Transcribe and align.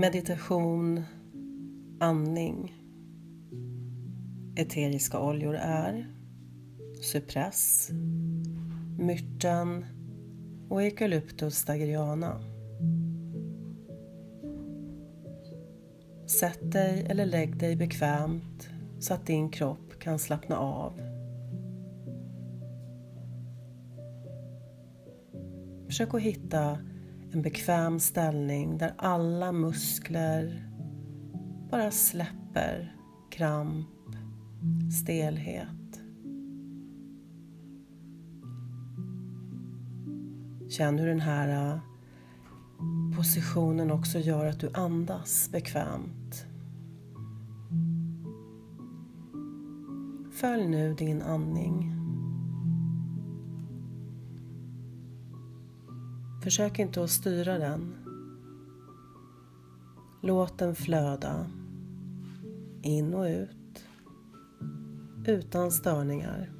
Meditation, 0.00 1.02
andning. 2.00 2.74
Eteriska 4.56 5.20
oljor 5.20 5.54
är 5.54 6.14
cypress, 7.02 7.90
myrten 8.98 9.84
och 10.68 10.82
Eucalyptus 10.82 11.64
dagriana. 11.64 12.40
Sätt 16.26 16.72
dig 16.72 17.06
eller 17.08 17.26
lägg 17.26 17.56
dig 17.56 17.76
bekvämt 17.76 18.68
så 18.98 19.14
att 19.14 19.26
din 19.26 19.50
kropp 19.50 19.98
kan 19.98 20.18
slappna 20.18 20.58
av. 20.58 21.00
Försök 25.86 26.14
att 26.14 26.22
hitta 26.22 26.78
en 27.32 27.42
bekväm 27.42 28.00
ställning 28.00 28.78
där 28.78 28.94
alla 28.96 29.52
muskler 29.52 30.68
bara 31.70 31.90
släpper 31.90 32.96
kramp, 33.30 33.88
stelhet. 35.02 35.66
Känn 40.68 40.98
hur 40.98 41.06
den 41.06 41.20
här 41.20 41.72
äh, 41.72 41.80
positionen 43.16 43.90
också 43.90 44.18
gör 44.18 44.46
att 44.46 44.60
du 44.60 44.70
andas 44.74 45.50
bekvämt. 45.52 46.46
Följ 50.32 50.68
nu 50.68 50.94
din 50.94 51.22
andning. 51.22 51.99
Försök 56.42 56.78
inte 56.78 57.04
att 57.04 57.10
styra 57.10 57.58
den. 57.58 57.94
Låt 60.22 60.58
den 60.58 60.74
flöda 60.74 61.50
in 62.82 63.14
och 63.14 63.24
ut 63.24 63.84
utan 65.26 65.72
störningar. 65.72 66.52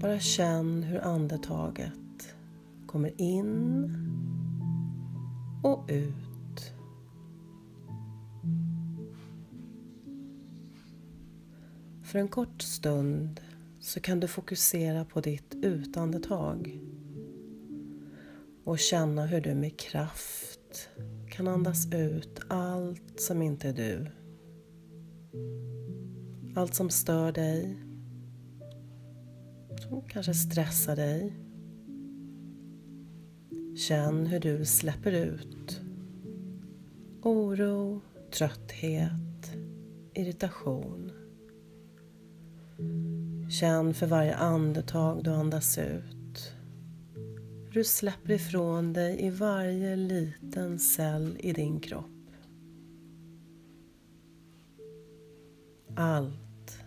Bara 0.00 0.18
känn 0.18 0.82
hur 0.82 1.00
andetaget 1.00 2.34
kommer 2.86 3.20
in 3.20 3.84
och 5.62 5.86
ut. 5.88 6.72
För 12.02 12.18
en 12.18 12.28
kort 12.28 12.62
stund 12.62 13.40
så 13.88 14.00
kan 14.00 14.20
du 14.20 14.28
fokusera 14.28 15.04
på 15.04 15.20
ditt 15.20 15.54
utandetag 15.54 16.80
och 18.64 18.78
känna 18.78 19.26
hur 19.26 19.40
du 19.40 19.54
med 19.54 19.78
kraft 19.78 20.88
kan 21.30 21.48
andas 21.48 21.92
ut 21.92 22.40
allt 22.48 23.20
som 23.20 23.42
inte 23.42 23.68
är 23.68 23.72
du. 23.72 24.06
Allt 26.56 26.74
som 26.74 26.90
stör 26.90 27.32
dig, 27.32 27.78
som 29.82 30.02
kanske 30.08 30.34
stressar 30.34 30.96
dig. 30.96 31.36
Känn 33.76 34.26
hur 34.26 34.40
du 34.40 34.64
släpper 34.64 35.12
ut 35.12 35.80
oro, 37.22 38.00
trötthet, 38.30 39.52
irritation. 40.14 41.12
Känn 43.48 43.94
för 43.94 44.06
varje 44.06 44.34
andetag 44.34 45.24
du 45.24 45.30
andas 45.30 45.78
ut 45.78 46.08
hur 47.68 47.74
du 47.74 47.84
släpper 47.84 48.30
ifrån 48.30 48.92
dig 48.92 49.24
i 49.24 49.30
varje 49.30 49.96
liten 49.96 50.78
cell 50.78 51.36
i 51.40 51.52
din 51.52 51.80
kropp. 51.80 52.04
Allt 55.96 56.78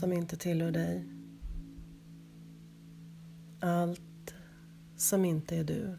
som 0.00 0.12
inte 0.12 0.36
tillhör 0.36 0.70
dig. 0.70 1.04
Allt 3.60 4.34
som 4.96 5.24
inte 5.24 5.56
är 5.56 5.64
du. 5.64 5.98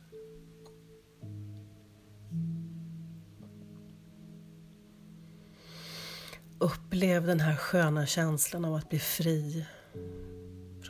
Upplev 6.59 7.25
den 7.25 7.39
här 7.39 7.55
sköna 7.55 8.05
känslan 8.05 8.65
av 8.65 8.73
att 8.73 8.89
bli 8.89 8.99
fri 8.99 9.65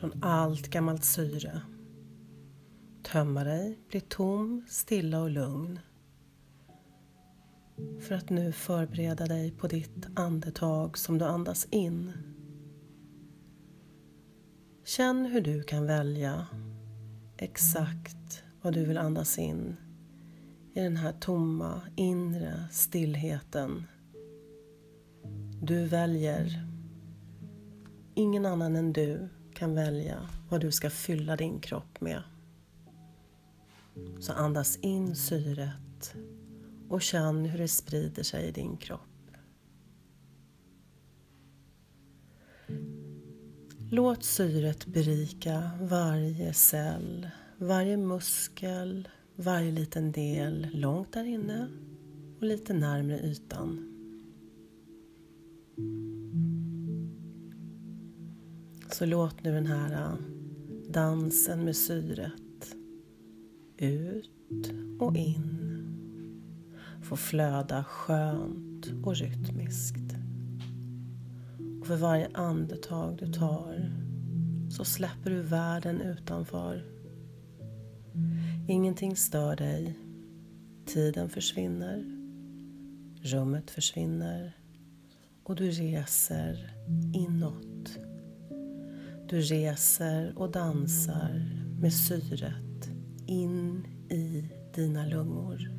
från 0.00 0.22
allt 0.22 0.68
gammalt 0.68 1.04
syre. 1.04 1.62
Tömma 3.02 3.44
dig, 3.44 3.78
bli 3.88 4.00
tom, 4.00 4.64
stilla 4.68 5.22
och 5.22 5.30
lugn. 5.30 5.78
För 8.00 8.14
att 8.14 8.30
nu 8.30 8.52
förbereda 8.52 9.26
dig 9.26 9.50
på 9.50 9.66
ditt 9.66 10.06
andetag 10.14 10.98
som 10.98 11.18
du 11.18 11.24
andas 11.24 11.66
in. 11.70 12.12
Känn 14.84 15.26
hur 15.26 15.40
du 15.40 15.62
kan 15.62 15.86
välja 15.86 16.46
exakt 17.36 18.42
vad 18.62 18.74
du 18.74 18.84
vill 18.84 18.98
andas 18.98 19.38
in 19.38 19.76
i 20.74 20.80
den 20.80 20.96
här 20.96 21.12
tomma 21.12 21.80
inre 21.96 22.64
stillheten. 22.70 23.84
Du 25.62 25.84
väljer. 25.84 26.66
Ingen 28.14 28.46
annan 28.46 28.76
än 28.76 28.92
du 28.92 29.28
kan 29.60 29.74
välja 29.74 30.28
vad 30.48 30.60
du 30.60 30.72
ska 30.72 30.90
fylla 30.90 31.36
din 31.36 31.60
kropp 31.60 32.00
med. 32.00 32.22
Så 34.20 34.32
andas 34.32 34.76
in 34.76 35.16
syret 35.16 36.14
och 36.88 37.02
känn 37.02 37.44
hur 37.44 37.58
det 37.58 37.68
sprider 37.68 38.22
sig 38.22 38.48
i 38.48 38.50
din 38.50 38.76
kropp. 38.76 39.00
Låt 43.90 44.24
syret 44.24 44.86
berika 44.86 45.70
varje 45.80 46.54
cell, 46.54 47.30
varje 47.58 47.96
muskel, 47.96 49.08
varje 49.36 49.72
liten 49.72 50.12
del 50.12 50.68
långt 50.72 51.12
där 51.12 51.24
inne 51.24 51.68
och 52.38 52.46
lite 52.46 52.72
närmre 52.72 53.20
ytan. 53.20 53.86
Så 58.92 59.06
låt 59.06 59.44
nu 59.44 59.52
den 59.52 59.66
här 59.66 59.92
äh, 59.92 60.14
dansen 60.88 61.64
med 61.64 61.76
syret 61.76 62.76
ut 63.76 64.72
och 64.98 65.16
in 65.16 65.70
få 67.02 67.16
flöda 67.16 67.84
skönt 67.84 68.86
och 69.04 69.16
rytmiskt. 69.16 70.14
Och 71.80 71.86
för 71.86 71.96
varje 71.96 72.28
andetag 72.34 73.16
du 73.18 73.32
tar 73.32 73.90
så 74.70 74.84
släpper 74.84 75.30
du 75.30 75.42
världen 75.42 76.00
utanför. 76.00 76.84
Ingenting 78.68 79.16
stör 79.16 79.56
dig. 79.56 79.98
Tiden 80.86 81.28
försvinner. 81.28 82.04
Rummet 83.22 83.70
försvinner. 83.70 84.56
Och 85.42 85.56
du 85.56 85.70
reser 85.70 86.74
inåt 87.14 87.69
du 89.30 89.40
reser 89.40 90.38
och 90.38 90.50
dansar 90.50 91.46
med 91.80 91.92
syret 91.92 92.90
in 93.26 93.86
i 94.10 94.44
dina 94.74 95.06
lungor. 95.06 95.70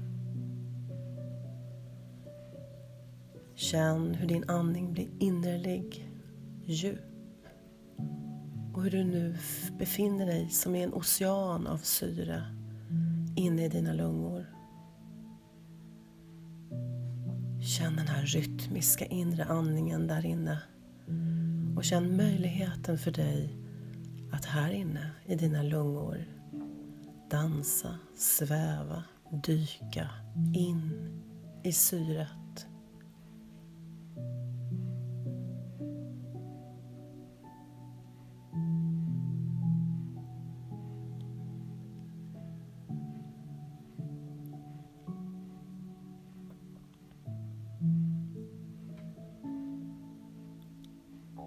Känn 3.55 4.13
hur 4.13 4.27
din 4.27 4.49
andning 4.49 4.93
blir 4.93 5.07
innerlig, 5.19 6.11
djup 6.65 6.99
och 8.73 8.83
hur 8.83 8.91
du 8.91 9.03
nu 9.03 9.37
befinner 9.79 10.25
dig 10.25 10.49
som 10.49 10.75
i 10.75 10.83
en 10.83 10.93
ocean 10.93 11.67
av 11.67 11.77
syre 11.77 12.43
inne 13.35 13.65
i 13.65 13.69
dina 13.69 13.93
lungor. 13.93 14.45
Känn 17.61 17.95
den 17.95 18.07
här 18.07 18.25
rytmiska 18.25 19.05
inre 19.05 19.45
andningen 19.45 20.07
där 20.07 20.25
inne 20.25 20.61
och 21.81 21.85
känn 21.85 22.17
möjligheten 22.17 22.97
för 22.97 23.11
dig 23.11 23.57
att 24.31 24.45
här 24.45 24.71
inne 24.71 25.11
i 25.25 25.35
dina 25.35 25.63
lungor 25.63 26.25
dansa, 27.29 27.95
sväva, 28.15 29.03
dyka 29.43 30.09
in 30.55 30.91
i 31.63 31.71
syret. 31.71 32.27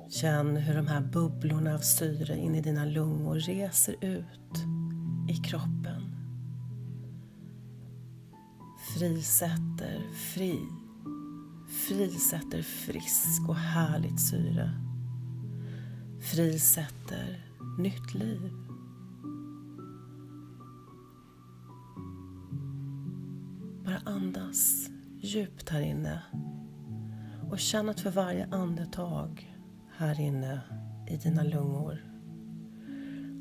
Känn 0.09 0.56
hur 0.56 0.75
de 0.75 0.87
här 0.87 1.01
bubblorna 1.01 1.75
av 1.75 1.79
syre 1.79 2.37
in 2.37 2.55
i 2.55 2.61
dina 2.61 2.85
lungor 2.85 3.35
reser 3.35 4.05
ut 4.05 4.65
i 5.29 5.37
kroppen. 5.37 6.15
frisätter 8.99 10.03
fri, 10.12 10.61
frisätter 11.69 12.62
frisk 12.62 13.49
och 13.49 13.56
härligt 13.56 14.21
syre. 14.21 14.71
Frisätter 16.21 17.47
nytt 17.79 18.15
liv. 18.15 18.53
Bara 23.85 23.99
andas 24.05 24.89
djupt 25.21 25.69
här 25.69 25.81
inne 25.81 26.23
och 27.51 27.59
känn 27.59 27.89
att 27.89 28.01
för 28.01 28.11
varje 28.11 28.47
andetag 28.47 29.54
här 29.96 30.20
inne 30.20 30.61
i 31.08 31.17
dina 31.17 31.43
lungor. 31.43 32.05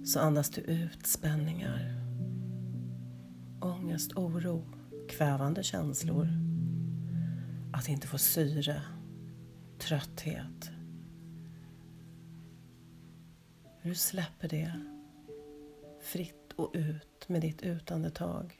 Så 0.06 0.20
andas 0.20 0.50
du 0.50 0.62
ut 0.62 1.08
spänningar, 1.08 1.96
ångest, 3.62 4.14
oro, 4.14 4.64
kvävande 5.10 5.64
känslor, 5.64 6.28
att 7.74 7.90
inte 7.90 8.08
få 8.08 8.18
syre, 8.18 8.82
trötthet. 9.80 10.72
Hur 13.82 13.90
du 13.90 13.96
släpper 13.96 14.50
det 14.50 14.74
fritt 16.02 16.54
och 16.56 16.72
ut 16.74 17.30
med 17.30 17.42
ditt 17.42 17.62
utandetag. 17.62 18.56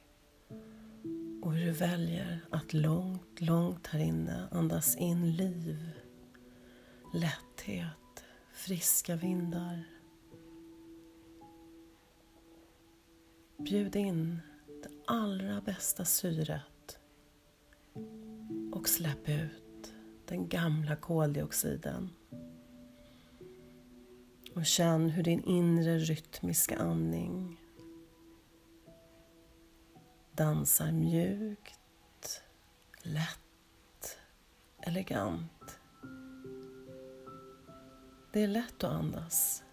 Och 1.42 1.54
hur 1.54 1.66
du 1.66 1.72
väljer 1.72 2.40
att 2.52 2.74
långt, 2.74 3.42
långt 3.42 3.88
här 3.88 4.00
inne 4.00 4.48
andas 4.52 4.96
in 4.96 5.36
liv, 5.36 5.90
lätthet, 7.14 8.24
friska 8.54 9.16
vindar. 9.16 9.84
Bjud 13.58 13.96
in 13.96 14.40
det 14.84 14.90
allra 15.08 15.62
bästa 15.62 16.06
syret 16.06 17.00
och 18.72 18.90
släpp 18.90 19.30
ut 19.30 19.94
den 20.26 20.48
gamla 20.48 20.96
koldioxiden. 20.96 22.10
Och 24.56 24.66
känn 24.66 25.10
hur 25.10 25.24
din 25.24 25.44
inre 25.44 25.98
rytmiska 25.98 26.78
andning 26.78 27.60
dansar 30.32 30.92
mjukt, 30.92 32.42
lätt, 33.02 34.18
elegant. 34.80 35.80
Det 38.34 38.44
är 38.44 38.48
lätt 38.48 38.84
att 38.84 38.92
andas. 38.92 39.64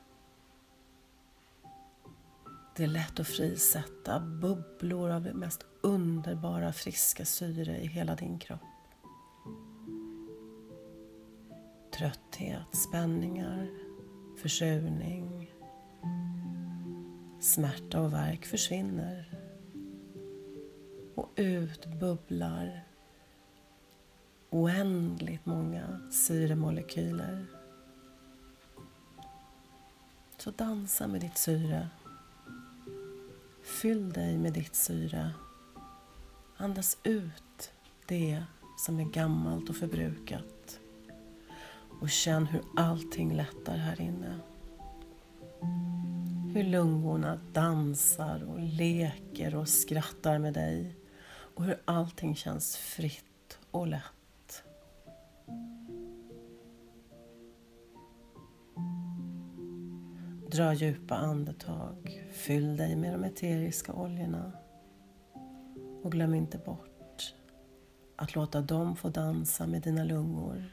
Det 2.77 2.83
är 2.83 2.89
lätt 2.89 3.21
att 3.21 3.27
frisätta 3.27 4.21
bubblor 4.21 5.11
av 5.11 5.23
det 5.23 5.35
mest 5.35 5.65
underbara 5.81 6.73
friska 6.73 7.25
syre 7.25 7.79
i 7.79 7.87
hela 7.87 8.15
din 8.15 8.39
kropp. 8.39 8.61
Trötthet, 11.95 12.77
spänningar, 12.77 13.69
försurning, 14.43 15.53
smärta 17.41 18.01
och 18.01 18.13
värk 18.13 18.47
försvinner 18.47 19.39
och 21.15 21.33
ut 21.37 21.87
bubblar 22.01 22.85
oändligt 24.51 25.47
många 25.47 26.11
syremolekyler. 26.11 27.60
Så 30.45 30.51
dansa 30.51 31.07
med 31.07 31.21
ditt 31.21 31.39
syre. 31.39 31.89
Fyll 33.63 34.13
dig 34.13 34.39
med 34.39 34.53
ditt 34.53 34.75
syre. 34.75 35.31
Andas 36.57 36.99
ut 37.03 37.73
det 38.07 38.45
som 38.79 39.01
är 39.01 39.05
gammalt 39.05 39.71
och 39.71 39.77
förbrukat. 39.77 40.81
Och 42.01 42.11
känn 42.11 42.47
hur 42.47 42.63
allting 42.77 43.37
lättar 43.37 43.77
här 43.77 44.01
inne. 44.01 44.41
Hur 46.55 46.65
lungorna 46.65 47.41
dansar 47.53 48.43
och 48.43 48.61
leker 48.61 49.55
och 49.55 49.69
skrattar 49.69 50.39
med 50.39 50.55
dig 50.55 50.97
och 51.55 51.65
hur 51.65 51.81
allting 51.85 52.37
känns 52.37 52.77
fritt 52.77 53.59
och 53.71 53.87
lätt. 53.87 54.20
Dra 60.53 60.75
djupa 60.75 61.17
andetag, 61.17 62.29
fyll 62.33 62.77
dig 62.77 62.97
med 62.97 63.13
de 63.13 63.25
eteriska 63.25 63.93
oljorna 63.93 64.53
och 66.03 66.13
glöm 66.13 66.35
inte 66.35 66.59
bort 66.59 67.35
att 68.17 68.35
låta 68.35 68.61
dem 68.61 68.97
få 68.97 69.09
dansa 69.09 69.67
med 69.67 69.83
dina 69.83 70.05
lungor 70.05 70.65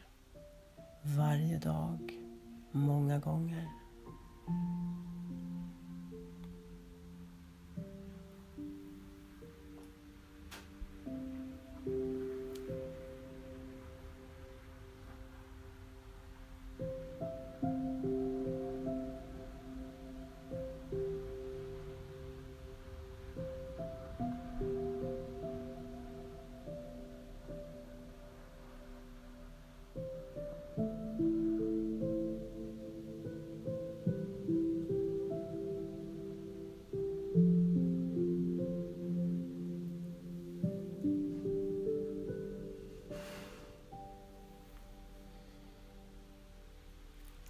varje 1.04 1.60
dag, 1.60 2.14
många 2.72 3.20
gånger. 3.20 3.68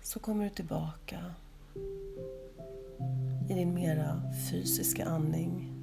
Så 0.07 0.19
kommer 0.19 0.43
du 0.43 0.49
tillbaka 0.49 1.19
i 3.49 3.53
din 3.53 3.73
mera 3.73 4.21
fysiska 4.51 5.05
andning. 5.05 5.73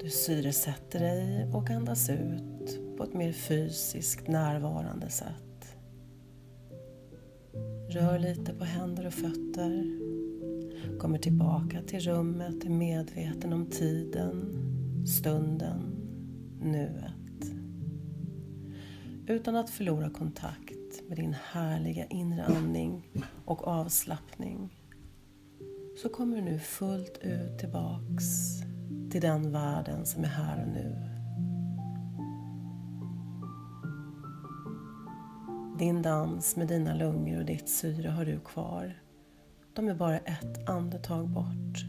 Du 0.00 0.10
syresätter 0.10 1.00
dig 1.00 1.50
och 1.54 1.70
andas 1.70 2.10
ut 2.10 2.96
på 2.96 3.04
ett 3.04 3.14
mer 3.14 3.32
fysiskt 3.32 4.28
närvarande 4.28 5.10
sätt. 5.10 5.76
Rör 7.88 8.18
lite 8.18 8.52
på 8.52 8.64
händer 8.64 9.06
och 9.06 9.14
fötter. 9.14 9.98
Kommer 10.98 11.18
tillbaka 11.18 11.82
till 11.82 12.00
rummet, 12.00 12.64
är 12.64 12.70
medveten 12.70 13.52
om 13.52 13.66
tiden, 13.66 14.52
stunden, 15.06 15.80
nuet. 16.62 17.52
Utan 19.26 19.56
att 19.56 19.70
förlora 19.70 20.10
kontakt 20.10 20.75
med 21.08 21.16
din 21.16 21.36
härliga 21.52 22.06
inre 22.06 22.44
andning 22.44 23.08
och 23.44 23.68
avslappning 23.68 24.76
så 26.02 26.08
kommer 26.08 26.36
du 26.36 26.42
nu 26.42 26.58
fullt 26.58 27.18
ut 27.18 27.58
tillbaks 27.58 28.24
till 29.10 29.20
den 29.20 29.52
världen 29.52 30.06
som 30.06 30.24
är 30.24 30.28
här 30.28 30.62
och 30.62 30.68
nu. 30.68 31.02
Din 35.78 36.02
dans 36.02 36.56
med 36.56 36.68
dina 36.68 36.94
lungor 36.94 37.38
och 37.38 37.46
ditt 37.46 37.68
syre 37.68 38.08
har 38.08 38.24
du 38.24 38.40
kvar. 38.40 39.02
De 39.74 39.88
är 39.88 39.94
bara 39.94 40.18
ett 40.18 40.68
andetag 40.68 41.28
bort. 41.28 41.84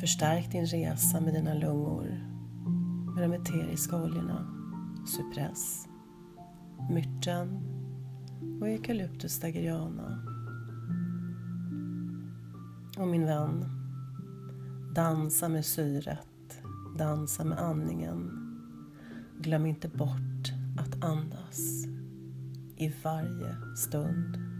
Förstärk 0.00 0.52
din 0.52 0.66
resa 0.66 1.20
med 1.20 1.34
dina 1.34 1.54
lungor 1.54 2.20
med 3.14 3.30
de 3.30 3.32
eteriska 3.32 3.96
oljorna, 3.96 4.46
Cypress 5.06 5.86
myrten 6.90 7.60
och 8.60 8.68
eukalyptus 8.68 9.32
stageriana. 9.32 10.22
Och 12.98 13.08
min 13.08 13.26
vän, 13.26 13.64
dansa 14.94 15.48
med 15.48 15.64
syret, 15.64 16.58
dansa 16.98 17.44
med 17.44 17.58
andningen. 17.58 18.30
Glöm 19.40 19.66
inte 19.66 19.88
bort 19.88 20.52
att 20.78 21.04
andas 21.04 21.86
i 22.76 22.92
varje 23.02 23.76
stund 23.76 24.55